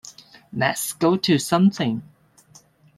Let's 0.51 0.93
go 0.93 1.15
to 1.15 1.37
something! 1.37 2.01